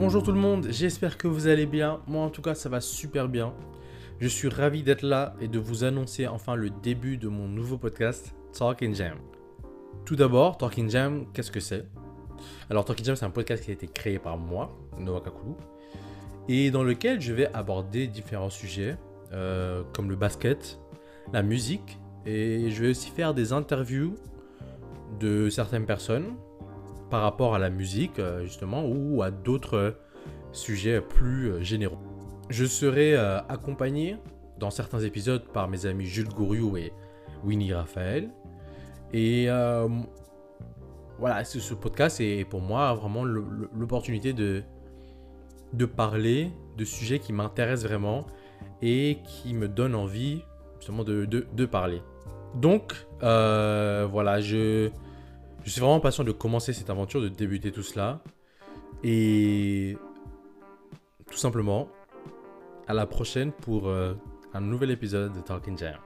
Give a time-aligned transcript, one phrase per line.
[0.00, 2.00] Bonjour tout le monde, j'espère que vous allez bien.
[2.06, 3.52] Moi en tout cas ça va super bien.
[4.18, 7.76] Je suis ravi d'être là et de vous annoncer enfin le début de mon nouveau
[7.76, 9.18] podcast Talking Jam.
[10.06, 11.84] Tout d'abord, Talking Jam, qu'est-ce que c'est?
[12.70, 15.52] Alors Talking Jam c'est un podcast qui a été créé par moi, Noah Kakulu,
[16.48, 18.96] et dans lequel je vais aborder différents sujets
[19.34, 20.80] euh, comme le basket,
[21.30, 24.14] la musique, et je vais aussi faire des interviews
[25.20, 26.36] de certaines personnes
[27.10, 29.96] par rapport à la musique, euh, justement, ou à d'autres
[30.52, 31.98] sujets plus euh, généraux.
[32.48, 34.16] Je serai euh, accompagné
[34.58, 36.92] dans certains épisodes par mes amis Jules Gouriou et
[37.44, 38.30] Winnie Raphaël.
[39.12, 39.48] Et
[41.18, 44.62] voilà, ce, podcast est pour moi vraiment l'opportunité de,
[45.72, 48.26] de parler de sujets qui m'intéressent vraiment
[48.80, 50.42] et qui me donnent envie
[50.78, 52.02] justement de, de parler.
[52.54, 54.90] Donc, voilà, je,
[55.64, 58.20] je suis vraiment patient de commencer cette aventure, de débuter tout cela.
[59.02, 59.96] Et
[61.30, 61.88] tout simplement,
[62.86, 64.14] à la prochaine pour euh,
[64.52, 65.96] un nouvel épisode de Talking Jam.